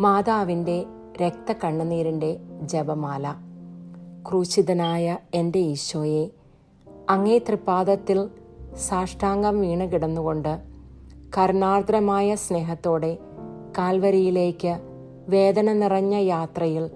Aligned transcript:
മാതാവിന്റെ 0.00 0.86
രക്തക്കണ്ണുനീരിന്റെ 1.22 2.36
ജപമാല. 2.62 3.34
ക്രൂശിതനായ 4.28 5.16
എന്റെ 5.34 5.58
ഈശോയെ 5.58 6.30
അങ്ങേ 7.10 7.38
തൃപ്പാദത്തിൽ 7.38 8.28
സാഷ്ടാംഗം 8.76 9.60
വീണ് 9.60 9.92
കിടന്നുകൊണ്ട് 9.92 10.58
കരുണാർദ്രമായ 11.38 12.34
സ്നേഹത്തോടെ 12.34 13.18
കാൽവരിയിലേക്ക് 13.78 14.80
വേദന 15.28 15.72
നിറഞ്ഞ 15.72 16.14
യാത്രയിൽ 16.14 16.90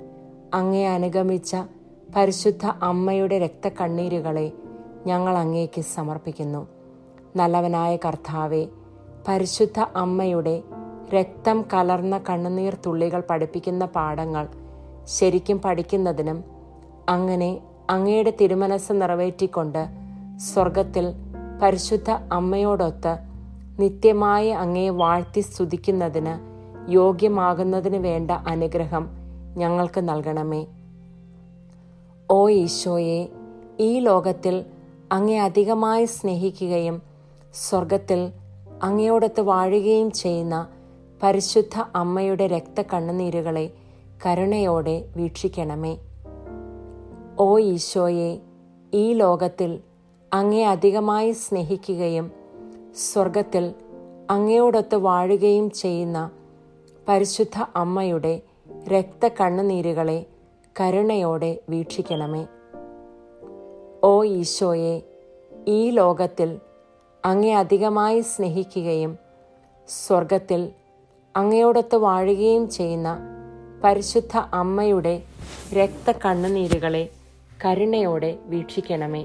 അങ്ങേ 0.54 0.86
അനുഗമിച്ച 0.86 1.56
പരിശുദ്ധ 2.16 2.66
അമ്മയുടെ 2.66 3.38
രക്തക്കണ്ണീരുകളെ 3.38 4.52
ഞങ്ങൾ 5.06 5.36
അങ്ങേക്ക് 5.36 5.80
സമർപ്പിക്കുന്നു. 5.80 6.66
നല്ലവനായ 7.36 7.96
കർത്താവെ 7.96 8.68
പരിശുദ്ധ 9.28 9.80
അമ്മയുടെ 9.80 10.62
രക്തം 11.14 11.58
കലർന്ന 11.72 12.18
കണ്ണുനീർ 12.28 12.74
തുള്ളികൾ 12.86 13.20
പഠിപ്പിക്കുന്ന 13.30 13.84
പാഠങ്ങൾ 13.86 14.44
ശരിക്കും 15.08 15.58
പഠിക്കുന്നതിനും 15.64 16.38
അങ്ങനെ 17.08 17.50
അങ്ങയുടെ 17.90 18.32
തിരുമനസ് 18.40 18.92
നിറവേറ്റിക്കൊണ്ട് 18.92 19.82
സ്വർഗത്തിൽ 20.40 21.06
പരിശുദ്ധ 21.62 22.10
അമ്മയോടൊത്ത് 22.32 23.12
നിത്യമായി 23.78 24.48
അങ്ങയെ 24.62 24.90
വാഴ്ത്തി 24.90 25.40
സ്തുതിക്കുന്നതിന് 25.40 26.34
യോഗ്യമാകുന്നതിന് 26.92 27.96
വേണ്ട 27.96 28.30
അനുഗ്രഹം 28.30 29.04
ഞങ്ങൾക്ക് 29.56 30.08
നൽകണമേ. 30.08 30.62
ഓ 32.30 32.48
ഈശോയെ 32.48 33.20
ഈ 33.80 33.98
ലോകത്തിൽ 33.98 34.56
അങ്ങേ 35.12 35.38
അധികമായി 35.38 36.04
സ്നേഹിക്കുകയും 36.04 36.96
സ്വർഗത്തിൽ 37.54 38.20
അങ്ങയോടൊത്ത് 38.82 39.40
വാഴുകയും 39.40 40.10
ചെയ്യുന്ന 40.10 40.56
പരിശുദ്ധ 41.22 41.82
അമ്മയുടെ 41.96 42.46
രക്തക്കണ്ണുനീരുകളെ 42.46 43.64
കരുണയോടെ 44.24 44.94
വീക്ഷിക്കണമേ. 45.16 45.92
ഓ 47.40 47.58
ഈശോയെ 47.58 48.30
ഈ 48.92 49.04
ലോകത്തിൽ 49.12 49.72
അങ്ങേ 50.32 50.64
അധികമായി 50.64 51.30
സ്നേഹിക്കുകയും 51.42 52.26
സ്വർഗത്തിൽ 53.04 53.64
അങ്ങയോടൊത്ത് 54.30 54.96
വാഴുകയും 55.06 55.70
ചെയ്യുന്ന 55.82 56.18
പരിശുദ്ധ 57.08 57.58
അമ്മയുടെ 57.76 58.34
രക്തക്കണ്ണുനീരുകളെ 58.94 60.18
കരുണയോടെ 60.80 61.52
വീക്ഷിക്കണമേ. 61.68 62.44
ഓ 64.12 64.14
ഈശോയെ 64.24 64.94
ഈ 65.68 65.80
ലോകത്തിൽ 65.90 66.52
അങ്ങേ 67.24 67.52
അധികമായി 67.54 68.20
സ്നേഹിക്കുകയും 68.20 69.12
സ്വർഗത്തിൽ 69.88 70.62
അങ്ങയോടൊത്ത് 71.36 71.96
വാഴുകയും 71.96 72.70
ചെയ്യുന്ന 72.70 73.18
പരിശുദ്ധ 73.84 74.36
അമ്മയുടെ 74.36 75.22
രക്ത 75.74 76.12
കണ്ണുനീരുകളെ 76.24 77.10
കരുണയോടെ 77.64 78.38
വീക്ഷിക്കണമേ. 78.46 79.22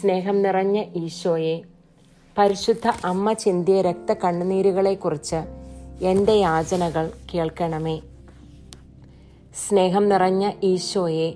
സ്നേഹം 0.00 0.42
നിറഞ്ഞ 0.42 0.82
ഈശോയെ 0.96 1.62
പരിശുദ്ധ 2.38 2.88
അമ്മ 3.04 3.32
ചിന്തിയ 3.32 3.82
രക്ത 3.82 4.12
കണ്ണുനീരുകളെക്കുറിച്ച് 4.12 5.40
എന്റെ 6.04 6.32
യാചനകൾ 6.32 7.10
കേൾക്കണമേ. 7.34 8.00
സ്നേഹം 9.54 10.08
നിറഞ്ഞ 10.08 10.50
ഈശോയെ 10.62 11.34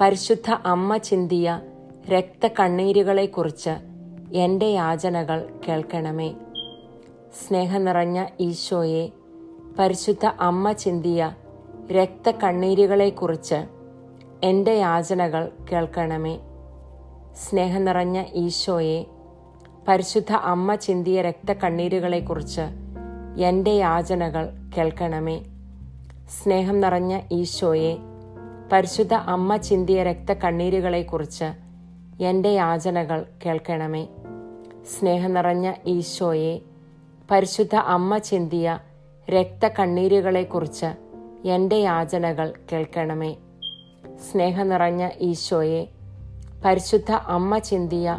പരിശുദ്ധ 0.00 0.50
അമ്മ 0.50 0.96
ചിന്തിയ 0.96 1.60
രക്ത 2.08 2.46
കണ്ണീരുകളെക്കുറിച്ച് 2.60 3.74
എന്റെ 4.34 4.66
യാചനകൾ 4.66 5.48
കേൾക്കണമേ. 5.68 6.34
സ്നേഹം 7.34 7.84
നിറഞ്ഞ 7.84 8.24
ഈശോയെ 8.40 9.10
പരിശുദ്ധ 9.78 10.26
അമ്മ 10.26 10.72
ചിന്തിയ 10.72 11.32
രക്തക്കണ്ണീരുകളെക്കുറിച്ച് 11.92 13.54
എന്റെ 14.42 14.72
യാചനകൾ 14.72 15.52
കേൾക്കണമേ. 15.72 16.38
സ്നേഹം 17.34 17.84
നിറഞ്ഞ 17.84 18.22
ഈശോയെ 18.34 19.06
പരിശുദ്ധ 19.88 20.32
അമ്മ 20.32 20.74
ചിന്തിയ 20.74 21.22
രക്തക്കണ്ണീരുകളെക്കുറിച്ച് 21.22 22.60
എന്റെ 23.40 23.70
യാചനകൾ 23.70 24.50
കേൾക്കണമേ. 24.76 25.44
സ്നേഹം 26.28 26.80
നിറഞ്ഞ 26.80 27.20
ഈശോയെ 27.32 27.96
പരിശുദ്ധ 28.72 29.14
അമ്മ 29.14 29.56
ചിന്തിയ 29.56 30.02
രക്തക്കണ്ണീരുകളെക്കുറിച്ച് 30.02 31.48
എന്റെ 32.22 32.48
യാചനകൾ 32.48 33.26
കേൾക്കണമേ. 33.46 34.08
സ്നേഹം 34.86 35.34
നിറഞ്ഞ 35.34 35.72
ഈശോയെ 35.86 36.60
പരിശുദ്ധ 37.30 37.76
അമ്മ 37.76 38.18
ചിന്തിയ 38.18 38.78
രക്തകണ്ണീരുകളെക്കുറിച്ച് 39.30 40.86
എന്റെ 41.48 41.76
യാചനകൾ 41.76 42.52
കേൾക്കണമേ. 42.72 43.36
സ്നേഹനിറഞ്ഞ 44.30 45.08
ഈശോയെ 45.20 45.88
പരിശുദ്ധ 46.64 47.12
അമ്മ 47.12 47.58
ചിന്തിയ 47.58 48.18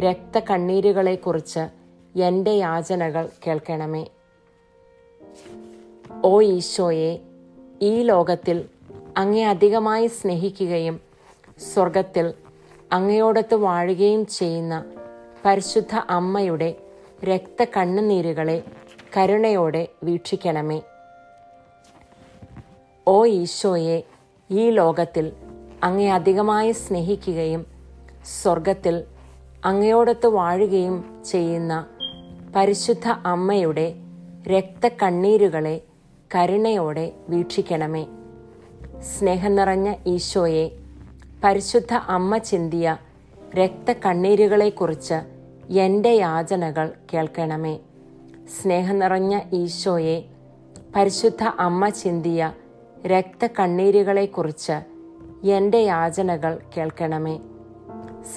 രക്തകണ്ണീരുകളെക്കുറിച്ച് 0.00 1.64
എന്റെ 2.18 2.50
യാചനകൾ 2.50 3.28
കേൾക്കണമേ. 3.46 4.04
ഓ 6.24 6.40
ഈശോയെ 6.42 7.18
ഈ 7.82 8.02
ലോകത്തിൽ 8.02 8.68
അങ്ങേ 9.16 9.44
അധികമായി 9.44 10.06
സ്നേഹിക്കുകയും 10.06 11.00
സ്വർഗത്തിൽ 11.74 12.34
അങ്ങയോടൊത്ത് 12.92 13.54
വാഴുകയും 13.54 14.26
ചെയ്യുന്ന 14.26 14.84
പരിശുദ്ധ 15.44 15.94
അമ്മയുടെ 16.10 16.87
രക്തക്കണ്ണുനീരുകളെ 17.24 18.64
കരുണയോടെ 19.16 19.88
വീക്ഷിക്കണമേ. 20.04 20.82
ഓ 23.06 23.24
ഈശോയെ 23.24 24.02
ഈ 24.50 24.70
ലോകത്തിൽ 24.70 25.32
അങ്ങേ 25.82 26.10
അധികമായി 26.10 26.72
സ്നേഹിക്കുകയും 26.72 27.66
സ്വർഗത്തിൽ 28.24 29.04
അങ്ങയോടൊത്ത് 29.64 30.26
വാഴുകയും 30.26 31.22
ചെയ്യുന്ന 31.24 31.86
പരിശുദ്ധ 32.56 33.08
അമ്മയുടെ 33.08 33.94
രക്തക്കണ്ണീരുകളെ 34.48 35.82
കരുണയോടെ 36.34 37.12
വീക്ഷിക്കണമേ. 37.28 38.06
സ്നേഹം 39.12 39.54
നിറഞ്ഞ 39.54 39.94
ഈശോയെ 40.06 40.78
പരിശുദ്ധ 41.44 41.94
അമ്മ 41.94 42.38
ചിന്തിയ 42.38 42.96
രക്തക്കണ്ണീരുകളെക്കുറിച്ച് 43.58 45.37
എന്റെ 45.70 46.10
യാചനകൾ 46.10 46.92
കേൾക്കണമേ. 47.12 47.78
സ്നേഹം 48.48 48.98
നിറഞ്ഞ 48.98 49.40
ഈശോയെ 49.52 50.24
പരിശുദ്ധ 50.96 51.44
അമ്മ 51.44 51.88
ചിന്തിയ 51.88 52.52
രക്തക്കണ്ണീരുകളെക്കുറിച്ച് 53.06 54.76
എന്റെ 55.46 55.78
യാചനകൾ 55.78 56.58
കേൾക്കണമേ. 56.76 57.40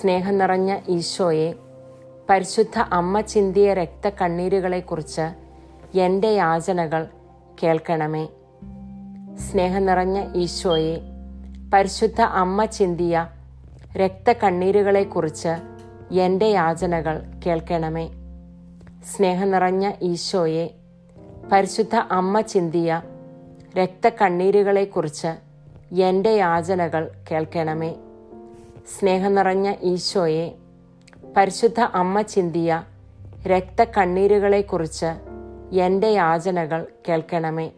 സ്നേഹം 0.02 0.38
നിറഞ്ഞ 0.38 0.78
ഈശോയെ 0.90 1.56
പരിശുദ്ധ 2.30 2.80
അമ്മ 2.80 3.22
ചിന്തിയ 3.22 3.74
രക്തക്കണ്ണീരുകളെക്കുറിച്ച് 3.74 5.25
എന്റെ 5.97 6.28
യാചനകൾ 6.28 7.08
കേൾക്കണമേ. 7.64 8.30
സ്നേഹം 9.38 9.86
നിറഞ്ഞ 9.86 10.34
ഈശോയെ 10.36 11.02
പരിശുദ്ധ 11.74 12.22
അമ്മ 12.22 12.66
ചിന്തിയ 12.66 13.28
രക്തക്കണ്ണീരുകളെക്കുറിച്ച് 13.97 15.71
എന്റെ 16.12 16.46
യാചനകൾ 16.46 17.22
കേൾക്കണമേ. 17.46 18.10
സ്നേഹം 19.16 19.52
നിറഞ്ഞ 19.52 19.92
ഈശോയെ 20.02 20.70
പരിശുദ്ധ 21.52 21.96
അമ്മ 21.96 22.42
ചിന്തിയ 22.42 23.02
രക്തക്കണ്ണീരുകളെക്കുറിച്ച് 23.78 25.28
എന്റെ 26.02 26.30
യാചനകൾ 26.30 27.12
കേൾക്കണമേ. 27.32 27.96
സ്നേഹം 29.00 29.36
നിറഞ്ഞ 29.36 29.74
ഈശോയെ 29.84 30.52
പരിശുദ്ധ 31.38 31.80
അമ്മ 31.80 32.22
ചിന്തിയ 32.22 32.84
രക്തക്കണ്ണീരുകളെക്കുറിച്ച് 33.48 35.12
എന്റെ 35.76 36.08
യാചനകൾ 36.08 36.88
കേൾക്കണമേ. 37.09 37.72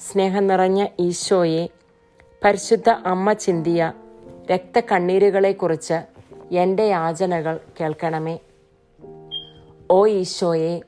സ്നേഹം 0.00 0.46
നിറഞ്ഞ 0.46 0.86
ഈശോയെ 1.00 1.68
പരിശുദ്ധ 2.44 2.90
അമ്മ 2.90 3.32
ചിന്തിയ 3.32 3.92
രക്തക്കണ്ണീരുകളെക്കുറിച്ച് 4.50 6.13
എന്റെ 6.54 6.82
യാചനകൾ 6.82 7.60
കേൾക്കണമേ. 7.80 8.38
ഓ 9.90 10.06
ഈശോയെ 10.06 10.80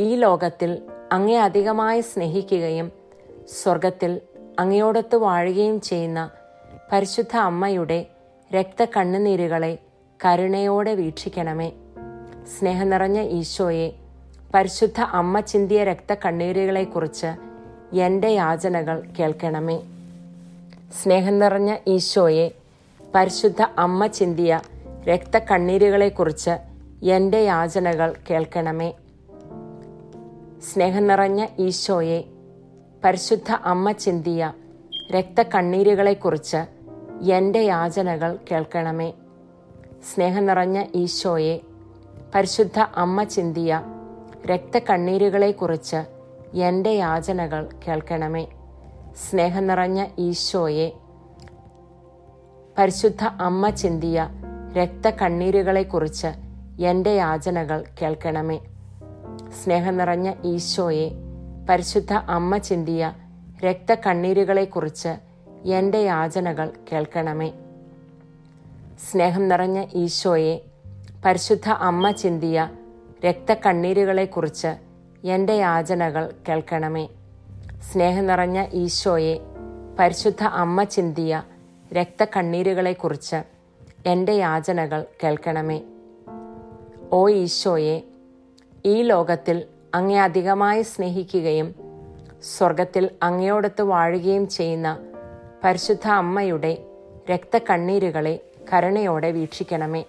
ഈ 0.00 0.14
ലോകത്തിൽ 0.14 0.82
അങ്ങേ 1.12 1.36
അധികമായി 1.36 2.00
സ്നേഹിക്കുകയും 2.00 2.92
സ്വർഗത്തിൽ 3.62 4.20
അങ്ങയോടൊത്ത് 4.58 5.16
വാഴുകയും 5.16 5.80
ചെയ്യുന്ന 5.80 6.30
പരിശുദ്ധ 6.92 7.36
അമ്മയുടെ 7.36 8.06
രക്തക്കണ്ണുനീരുകളെ 8.54 9.78
കരുണയോടെ 10.24 10.94
വീക്ഷിക്കണമേ. 10.94 11.72
സ്നേഹം 12.58 12.90
നിറഞ്ഞ 12.90 13.20
ഈശോയെ 13.20 13.92
പരിശുദ്ധ 14.54 15.00
അമ്മ 15.00 15.40
ചിന്തിയ 15.40 15.84
രക്തക്കണ്ണീരുകളെക്കുറിച്ച് 15.84 17.30
എന്റെ 17.96 18.28
യാചനകൾ 18.28 19.04
കേൾക്കണമേ. 19.18 19.78
സ്നേഹം 21.02 21.38
നിറഞ്ഞ 21.38 21.76
ഈശോയെ 21.88 22.50
പരിശുദ്ധ 23.14 23.62
അമ്മ 23.78 24.06
ചിന്തിയ 24.06 24.60
രക്തക്കണ്ണീരുകളെക്കുറിച്ച് 25.06 26.50
എന്റെ 27.02 27.38
യാചനകൾ 27.38 28.14
കേൾക്കണമേ. 28.30 28.92
സ്നേഹം 30.62 31.06
നിറഞ്ഞ 31.06 31.46
ഈശോയെ 31.58 32.24
പരിശുദ്ധ 33.04 33.52
അമ്മ 33.52 33.92
ചിന്തിയ 33.92 34.52
രക്തക്കണ്ണീരുകളെക്കുറിച്ച് 35.14 36.56
എന്റെ 37.22 37.58
യാചനകൾ 37.58 38.38
കേൾക്കണമേ. 38.50 39.12
സ്നേഹം 40.14 40.46
നിറഞ്ഞ 40.46 40.84
ഈശോയെ 40.94 41.60
പരിശുദ്ധ 42.34 42.78
അമ്മ 42.78 43.24
ചിന്തിയ 43.24 43.82
രക്തക്കണ്ണീരുകളെക്കുറിച്ച് 44.46 45.96
എന്റെ 46.56 46.90
യാചനകൾ 46.90 47.68
കേൾക്കണമേ. 47.88 48.46
സ്നേഹം 49.30 49.66
നിറഞ്ഞ 49.66 50.06
ഈശോയെ 50.18 50.92
പരിശുദ്ധ 52.78 53.24
അമ്മ 53.24 53.70
ചിന്തിയ 53.70 54.28
രക്തക്കണ്ണീരുകളെക്കുറിച്ച് 54.76 56.26
എന്റെ 56.82 57.10
യാചനകൾ 57.10 57.84
കേൾക്കണമേ. 58.02 58.60
സ്നേഹം 59.64 59.96
നിറഞ്ഞ 59.96 60.32
ഈശോയെ 60.44 61.10
പരിശുദ്ധ 61.68 62.12
അമ്മ 62.12 62.56
ചിന്തിയ 62.56 63.12
രക്തക്കണ്ണീരുകളെക്കുറിച്ച് 63.64 65.08
എന്റെ 65.68 65.98
യാചനകൾ 65.98 66.72
കേൾക്കണമേ. 66.92 67.52
സ്നേഹം 69.10 69.48
നിറഞ്ഞ 69.48 69.84
ഈശോയെ 69.94 70.60
പരിശുദ്ധ 71.24 71.68
അമ്മ 71.68 72.10
ചിന്തിയ 72.10 72.68
രക്തക്കണ്ണീരുകളെക്കുറിച്ച് 73.24 74.72
എന്റെ 75.26 75.52
യാചനകൾ 75.52 76.32
കേൾക്കണമേ. 76.48 77.08
സ്നേഹം 77.92 78.26
നിറഞ്ഞ 78.26 78.66
ഈശോയെ 78.72 79.40
പരിശുദ്ധ 79.98 80.44
അമ്മ 80.44 80.82
ചിന്തിയ 80.84 81.42
രക്തക്കണ്ണീരുകളെക്കുറിച്ച് 81.92 83.53
എന്റെ 84.06 84.32
യാചനകൾ 84.32 85.06
കേൾക്കണമേ. 85.22 85.82
ഓ 87.12 87.28
ഈശോയെ 87.28 88.02
ഈ 88.86 89.02
ലോകത്തിൽ 89.02 89.64
അങ്ങേ 89.94 90.20
അധികമായി 90.20 90.82
സ്നേഹിക്കുകയും 90.82 91.74
സ്വർഗത്തിൽ 92.42 93.10
അങ്ങയോടത്ത് 93.22 93.82
വാഴുകയും 93.82 94.48
ചെയ്യുന്ന 94.48 94.98
പരിശുദ്ധ 95.64 96.08
അമ്മയുടെ 96.08 96.78
രക്തക്കണ്ണീരുകളെ 97.30 98.40
കരുണയോടെ 98.72 99.30
വീക്ഷിക്കണമേ. 99.30 100.04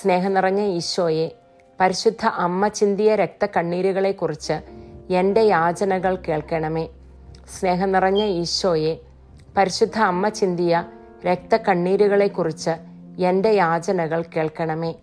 സ്നേഹം 0.00 0.34
നിറഞ്ഞ 0.34 0.60
ഈശോയെ 0.60 1.32
പരിശുദ്ധ 1.80 2.26
അമ്മ 2.26 2.68
ചിന്തിയ 2.68 3.14
രക്തക്കണ്ണീരുകളെക്കുറിച്ച് 3.14 4.52
എന്റെ 5.12 5.40
യാചനകൾ 5.40 6.16
കേൾക്കണമേ. 6.16 6.88
സ്നേഹം 7.58 7.92
നിറഞ്ഞ 7.92 8.22
ഈശോയെ 8.24 8.98
പരിശുദ്ധ 9.56 9.98
അമ്മ 9.98 10.28
ചിന്തിയ 10.28 10.84
രക്തക്കണ്ണീരുകളെക്കുറിച്ച് 11.26 12.91
എന്റെ 13.18 13.50
യാചനകൾ 13.50 14.24
കേൾക്കണമേ. 14.36 14.94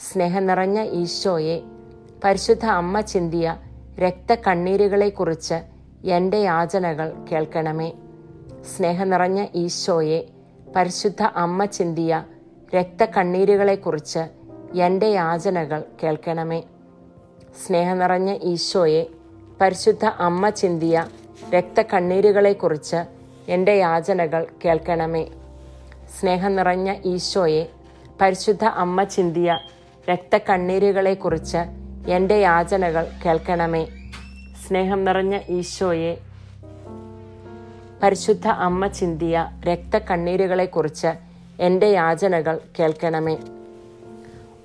സ്നേഹം 0.00 0.46
നിറഞ്ഞ 0.46 0.82
ഈശോയെ 0.82 1.62
പരിശുദ്ധ 2.24 2.66
അമ്മ 2.66 3.00
ചിന്തിയ 3.00 3.56
രക്തക്കണ്ണീരുകളെക്കുറിച്ച് 3.98 5.54
എന്റെ 6.06 6.36
യാചനകൾ 6.36 7.12
കേൾക്കണമേ. 7.32 7.92
സ്നേഹം 8.76 9.10
നിറഞ്ഞ 9.10 9.46
ഈശോയെ 9.54 10.24
പരിശുദ്ധ 10.76 11.22
അമ്മ 11.22 11.64
ചിന്തിയ 11.64 12.24
രക്തക്കണ്ണീരുകളെക്കുറിച്ച് 12.74 14.18
എന്റെ 14.76 15.06
യാചനകൾ 15.06 15.84
കേൾക്കണമേ. 16.02 16.62
സ്നേഹം 17.66 17.98
നിറഞ്ഞ 17.98 18.32
ഈശോയെ 18.32 19.06
പരിശുദ്ധ 19.60 20.04
അമ്മ 20.04 20.48
ചിന്തിയ 20.48 21.08
രക്തക്കണ്ണീരുകളെക്കുറിച്ച് 21.54 22.96
എന്റെ 23.48 23.72
യാചനകൾ 23.72 24.46
കേൾക്കണമേ. 24.64 25.30
സ്നേഹം 26.18 26.56
നിറഞ്ഞ 26.56 26.94
ഈശോയെ 27.04 27.68
പരിശുദ്ധ 28.20 28.64
അമ്മ 28.64 29.02
ചിന്തിയ 29.04 29.58
രക്തക്കണ്ണീരുകളെക്കുറിച്ച് 30.10 31.60
എന്റെ 32.10 32.34
യാചനകൾ 32.34 33.06
കേൾക്കണമേ. 33.24 33.88
സ്നേഹം 34.62 35.04
നിറഞ്ഞ 35.04 35.38
ഈശോയെ 35.48 36.18
പരിശുദ്ധ 38.02 38.48
അമ്മ 38.48 38.86
ചിന്തിയ 38.86 39.36
രക്തക്കണ്ണീരുകളെക്കുറിച്ച് 39.68 41.10
എന്റെ 41.60 41.86
യാചനകൾ 41.86 42.60
കേൾക്കണമേ. 42.78 43.36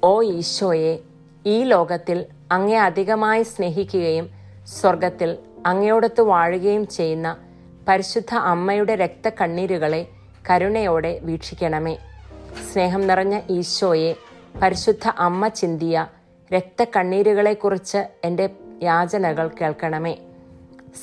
ഓ 0.03 0.21
ഈശോയെ 0.21 0.93
ഈ 1.45 1.63
ലോകത്തിൽ 1.63 2.25
അങ്ങേ 2.51 2.77
അധികമായി 2.77 3.43
സ്നേഹിക്കുകയും 3.43 4.27
സ്വർഗത്തിൽ 4.77 5.37
അങ്ങയോടൊത്ത് 5.65 6.21
വാഴുകയും 6.21 6.87
ചെയ്യുന്ന 6.87 7.37
പരിശുദ്ധ 7.87 8.35
അമ്മയുടെ 8.35 8.95
രക്തക്കണ്ണീരുകളെ 8.95 10.14
കരുണയോടെ 10.49 11.19
വീക്ഷിക്കണമേ. 11.23 11.95
സ്നേഹം 12.71 13.07
നിറഞ്ഞ 13.07 13.39
ഈശോയെ 13.49 14.15
പരിശുദ്ധ 14.61 15.07
അമ്മ 15.07 15.47
ചിന്തിയ 15.47 16.07
രക്തക്കണ്ണീരുകളെക്കുറിച്ച് 16.53 17.97
എന്റെ 18.23 18.49
യാചനകൾ 18.83 19.47
കേൾക്കണമേ. 19.47 20.17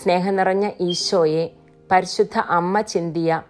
സ്നേഹം 0.03 0.37
നിറഞ്ഞ 0.37 0.71
ഈശോയെ 0.81 1.51
പരിശുദ്ധ 1.91 2.39
അമ്മ 2.39 2.81
ചിന്തിയ 2.81 3.43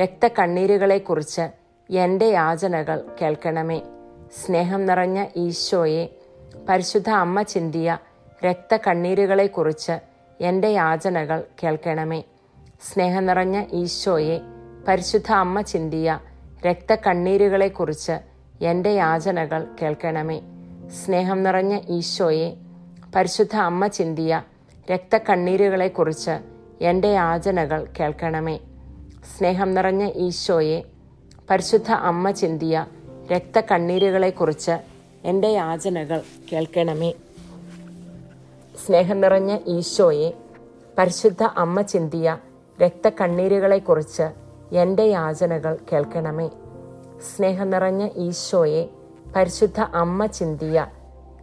രക്തക്കണ്ണീരുകളെക്കുറിച്ച് 0.00 1.44
എന്റെ 1.90 2.26
യാചനകൾ 2.26 3.04
കേൾക്കണമേ. 3.20 3.82
സ്നേഹം 4.40 4.86
നിറഞ്ഞ 4.86 5.24
ഈശോയെ 5.36 6.04
പരിശുദ്ധ 6.68 7.10
അമ്മ 7.10 7.42
ചിന്തിയ 7.42 7.98
രക്തക്കണ്ണീരുകളെക്കുറിച്ച് 8.46 9.92
എന്റെ 10.40 10.68
യാചനകൾ 10.68 11.44
കേൾക്കണമേ. 11.62 12.20
സ്നേഹം 12.82 13.26
നിറഞ്ഞ 13.26 13.64
ഈശോയെ 13.72 14.51
പരിശുദ്ധ 14.88 15.32
അമ്മ 15.32 15.60
ചിന്തിയ 15.60 16.18
രക്തക്കണ്ണീരുകളെക്കുറിച്ച് 16.66 18.12
എന്റെ 18.64 18.90
യാചനകൾ 18.90 19.66
കേൾക്കണമേ. 19.82 20.40
സ്നേഹം 20.88 21.42
നിറഞ്ഞ 21.42 21.78
ഈശോയെ 21.88 22.56
പരിശുദ്ധ 23.14 23.56
അമ്മ 23.56 23.86
ചിന്തിയ 23.86 24.42
രക്തക്കണ്ണീരുകളെക്കുറിച്ച് 24.90 26.34
എന്റെ 26.80 27.08
യാചനകൾ 27.08 27.86
കേൾക്കണമേ. 28.00 28.60
സ്നേഹം 29.36 29.74
നിറഞ്ഞ 29.74 30.10
ഈശോയെ 30.16 30.84
പരിശുദ്ധ 31.50 31.90
അമ്മ 31.92 32.30
ചിന്തിയ 32.30 32.86
രക്തക്കണ്ണീരുകളെക്കുറിച്ച് 33.32 34.74
എന്റെ 35.24 35.48
യാചനകൾ 35.48 36.22
കേൾക്കണമേ. 36.52 37.12
സ്നേഹം 38.86 39.20
നിറഞ്ഞ 39.20 39.58
ഈശോയെ 39.66 40.30
പരിശുദ്ധ 40.98 41.42
അമ്മ 41.42 41.80
ചിന്തിയ 41.82 42.36
രക്തക്കണ്ണീരുകളെക്കുറിച്ച് 42.82 44.41
എന്റെ 44.72 45.02
യാചനകൾ 45.02 45.78
കേൾക്കണമേ. 45.92 46.50
സ്നേഹം 47.36 47.70
നിറഞ്ഞ 47.70 48.08
ഈശോയെ 48.16 48.88
പരിശുദ്ധ 49.36 49.80
അമ്മ 49.80 50.26
ചിന്തിയ 50.26 50.86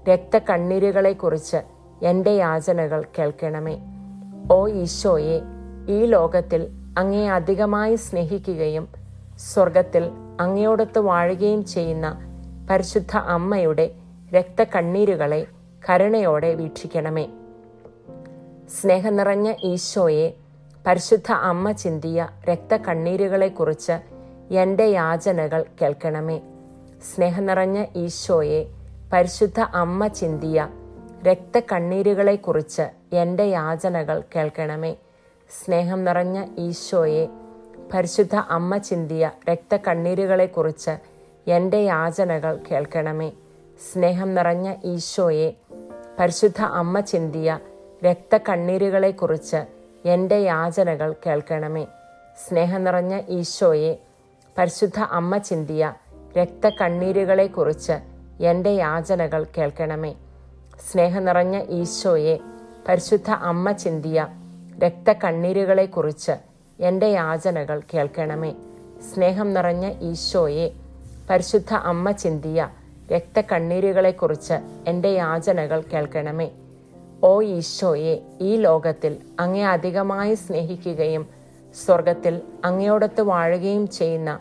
രക്തക്കണ്ണീരുകളെക്കുറിച്ച് 0.10 1.58
എന്റെ 2.06 2.32
യാചനകൾ 2.32 3.06
കേൾക്കണമേ. 3.18 3.80
ഓ 4.52 4.68
ഈശോയെ 4.68 5.42
ഈ 5.90 6.06
ലോകത്തിൽ 6.06 6.68
അങ്ങേ 6.98 7.30
അധികമായി 7.30 7.96
സ്നേഹിക്കുകയും 7.96 8.88
സ്വർഗത്തിൽ 9.38 10.12
അങ്ങയോടൊത്ത് 10.40 11.00
വാഴുകയും 11.00 11.66
ചെയ്യുന്ന 11.66 12.18
പരിശുദ്ധ 12.70 13.18
അമ്മയുടെ 13.18 13.92
രക്തക്കണ്ണീരുകളെ 14.34 15.48
കരുണയോടെ 15.90 16.56
വീക്ഷിക്കണമേ. 16.56 17.30
സ്നേഹം 18.82 19.16
നിറഞ്ഞ 19.16 19.54
ഈശോയെ 19.64 20.34
പരിശുദ്ധ 20.88 21.32
അമ്മ 21.32 21.72
ചിന്തിയ 21.72 22.28
രക്തക്കണ്ണീരുകളെക്കുറിച്ച് 22.50 23.96
എന്റെ 24.54 24.86
യാചനകൾ 24.86 25.66
കേൾക്കണമേ. 25.82 26.42
സ്നേഹനിറഞ്ഞ 27.10 27.86
ഈശോയെ 27.96 28.66
പരിശുദ്ധ 29.14 29.60
അമ്മ 29.60 30.08
ചിന്തിയ 30.08 30.68
രക്തക്കണ്ണീരുകളെക്കുറിച്ച് 31.28 33.16
എന്റെ 33.16 33.44
യാചനകൾ 33.44 34.24
കേൾക്കണമേ. 34.36 34.96
സ്നേഹം 35.50 36.04
നിറഞ്ഞ 36.04 36.46
ഈശോയെ 36.58 37.30
പരിശുദ്ധ 37.94 38.36
അമ്മ 38.36 38.78
ചിന്തിയ 38.78 39.32
രക്തക്കണ്ണീരുകളെക്കുറിച്ച് 39.50 40.94
എന്റെ 41.48 41.78
യാചനകൾ 41.78 42.60
കേൾക്കണമേ. 42.72 43.32
സ്നേഹം 43.94 44.36
നിറഞ്ഞ 44.36 44.74
ഈശോയെ 44.86 45.54
പരിശുദ്ധ 46.20 46.62
അമ്മ 46.62 47.00
ചിന്തിയ 47.00 47.60
രക്തക്കണ്ണീരുകളെക്കുറിച്ച് 48.06 49.79
എന്റെ 50.06 50.36
യാചനകൾ 50.36 51.16
കേൾക്കണമേ. 51.26 51.88
സ്നേഹം 52.48 52.84
നിറഞ്ഞ 52.84 53.22
ഈശോയെ 53.30 53.98
പരിശുദ്ധ 54.58 55.00
അമ്മ 55.00 55.38
ചിന്തിയ 55.38 55.94
രക്തക്കണ്ണീരുകളെക്കുറിച്ച് 56.38 57.92
എന്റെ 58.44 58.70
യാചനകൾ 58.70 59.44
കേൾക്കണമേ. 59.58 60.16
സ്നേഹം 60.92 61.26
നിറഞ്ഞ 61.26 61.62
ഈശോയെ 61.70 62.40
പരിശുദ്ധ 62.88 63.32
അമ്മ 63.32 63.72
ചിന്തിയ 63.72 64.28
രക്തക്കണ്ണീരുകളെക്കുറിച്ച് 64.84 66.32
എന്റെ 66.80 67.08
യാചനകൾ 67.08 67.82
കേൾക്കണമേ. 67.94 68.56
സ്നേഹം 69.14 69.54
നിറഞ്ഞ 69.54 69.90
ഈശോയെ 70.02 70.72
പരിശുദ്ധ 71.30 71.74
അമ്മ 71.74 72.12
ചിന്തിയ 72.12 72.70
രക്തക്കണ്ണീരുകളെക്കുറിച്ച് 73.12 74.88
എന്റെ 74.88 75.10
യാചനകൾ 75.10 75.82
കേൾക്കണമേ. 75.82 76.52
ഓ 77.24 77.42
ഈശോയെ 77.42 78.20
ഈ 78.42 78.56
ലോകത്തിൽ 78.56 79.18
അങ്ങേ 79.40 79.64
അധികമായി 79.64 80.36
സ്നേഹിക്കുകയും 80.36 81.28
സ്വർഗത്തിൽ 81.86 82.42
അങ്ങയോടൊത്ത് 82.66 83.22
വാഴുകയും 83.22 83.88
ചെയ്യുന്ന 83.88 84.40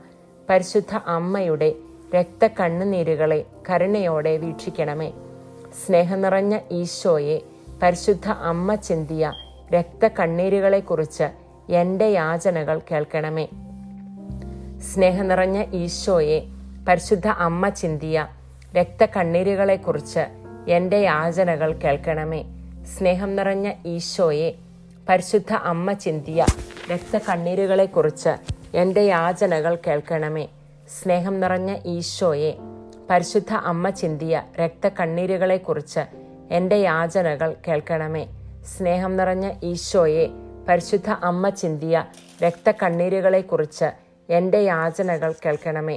പരിശുദ്ധ 0.51 0.97
അമ്മയുടെ 0.97 1.75
രക്ത 2.15 2.47
കണ്ണുനീരുകളെ 2.47 3.45
കരുണയോടെ 3.71 4.37
വീക്ഷിക്കണമേ. 4.37 5.13
സ്നേഹം 5.87 6.23
നിറഞ്ഞ 6.23 6.59
ഈശോയെ 6.73 7.41
പരിശുദ്ധ 7.83 8.29
അമ്മ 8.29 8.75
ചിന്തിയ 8.75 9.33
രക്ത 9.75 10.05
രക്തക്കണ്ണീരുകളെക്കുറിച്ച് 10.05 11.25
എന്റെ 11.73 12.05
യാചനകൾ 12.05 12.81
കേൾക്കണമേ. 12.91 13.49
സ്നേഹം 14.81 15.29
നിറഞ്ഞ 15.29 15.65
ഈശോയെ 15.73 16.43
പരിശുദ്ധ 16.89 17.29
അമ്മ 17.29 17.69
ചിന്തിയ 17.69 18.29
രക്ത 18.77 18.79
രക്തക്കണ്ണീരുകളെക്കുറിച്ച് 18.79 20.25
എന്റെ 20.71 20.97
യാചനകൾ 20.97 21.73
കേൾക്കണമേ. 21.73 22.58
സ്നേഹം 22.95 23.37
നിറഞ്ഞ 23.37 23.69
ഈശോയെ 23.87 24.49
പരിശുദ്ധ 25.09 25.53
അമ്മ 25.71 25.93
ചിന്തിയ 25.93 26.41
രക്തക്കണ്ണീരുകളെക്കുറിച്ച് 26.91 28.33
എന്റെ 28.77 29.03
യാചനകൾ 29.15 29.75
കേൾക്കണമേ. 29.87 30.45
സ്നേഹം 30.97 31.41
നിറഞ്ഞ 31.41 31.71
ഈശോയെ 31.87 32.53
പരിശുദ്ധ 33.11 33.53
അമ്മ 33.71 33.91
ചിന്തിയ 33.91 34.43
രക്തക്കണ്ണീരുകളെക്കുറിച്ച് 34.61 36.03
എന്റെ 36.51 36.77
യാചനകൾ 36.77 37.51
കേൾക്കണമേ. 37.67 38.25
സ്നേഹം 38.73 39.17
നിറഞ്ഞ 39.17 39.47
ഈശോയെ 39.71 40.27
പരിശുദ്ധ 40.69 41.11
അമ്മ 41.31 41.49
ചിന്തിയ 41.49 42.05
രക്തക്കണ്ണീരുകളെക്കുറിച്ച് 42.43 43.89
എന്റെ 44.29 44.61
യാചനകൾ 44.73 45.35
കേൾക്കണമേ. 45.45 45.97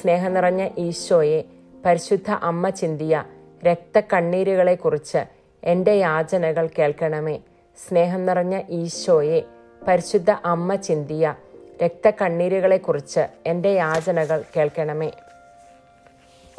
സ്നേഹം 0.00 0.32
നിറഞ്ഞ 0.34 0.62
ഈശോയെ 0.78 1.40
പരിശുദ്ധ 1.86 2.30
അമ്മ 2.50 2.68
ചിന്തിയ 2.82 3.24
രക്തക്കണ്ണീരുകളെക്കുറിച്ച് 3.68 5.35
എന്റെ 5.62 5.94
യാചനകൾ 5.94 6.68
കേൾക്കണമേ. 6.78 7.40
സ്നേഹം 7.88 8.26
നിറഞ്ഞ 8.26 8.60
ഈശോയെ 8.68 9.44
പരിശുദ്ധ 9.88 10.30
അമ്മ 10.30 10.74
ചിന്തിയ 10.74 11.34
രക്തക്കണ്ണീരുകളെക്കുറിച്ച് 11.82 13.26
എന്റെ 13.46 13.68
യാചനകൾ 13.68 14.42
കേൾക്കണമേ. 14.56 15.10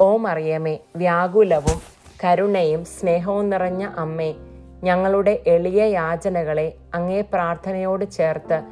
ഓ 0.00 0.16
മറിയമേ 0.16 0.78
വ്യാകുലവും 0.96 1.78
കരുണയും 2.24 2.84
സ്നേഹവും 2.84 3.50
നിറഞ്ഞ 3.50 3.84
അമ്മേ 3.96 4.34
ഞങ്ങളുടെ 4.82 5.42
എളിയ 5.46 5.84
യാചനകളെ 5.84 6.72
അങ്ങേ 6.94 7.20
പ്രാർത്ഥനയോട് 7.20 8.10
ചേർത്ത് 8.10 8.62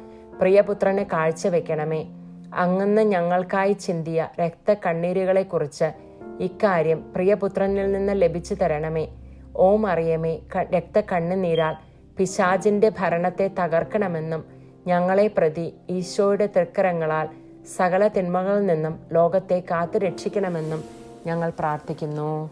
പ്രിയപുത്രന് 0.41 1.05
കാഴ്ചവെക്കണമേ. 1.13 2.05
അങ്ങന്ന് 2.53 3.01
ഞങ്ങൾക്കായി 3.01 3.73
ചിന്തിയ 3.73 4.29
രക്തക്കണ്ണീരുകളെക്കുറിച്ച് 4.39 5.87
ഇക്കാര്യം 6.39 7.13
പ്രിയപുത്രനിൽ 7.15 7.91
നിന്ന് 7.91 8.13
ലഭിച്ചു 8.21 8.53
തരണമേ. 8.53 9.07
ഓ 9.57 9.77
മറിയമേ 9.77 10.39
ക- 10.55 10.69
രക്തക്കണ്ണുനീരാൽ 10.75 11.75
പിശാചിന്റെ 12.17 12.91
ഭരണത്തെ 12.99 13.47
തകർക്കണമെന്നും 13.59 14.45
ഞങ്ങളെ 14.87 15.27
പ്രതി 15.27 15.73
ഈശോയുടെ 15.89 16.45
തൃക്കരങ്ങളാൽ 16.45 17.27
സകല 17.75 18.07
തിന്മകളിൽ 18.07 18.65
നിന്നും 18.65 18.99
ലോകത്തെ 19.11 19.63
കാത്തു 19.71 19.97
രക്ഷിക്കണമെന്നും 19.97 20.83
ഞങ്ങൾ 21.25 21.49
പ്രാർത്ഥിക്കുന്നു. 21.49 22.49